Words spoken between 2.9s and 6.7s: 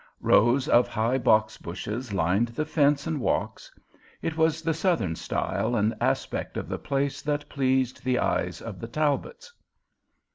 and walks. It was the Southern style and aspect of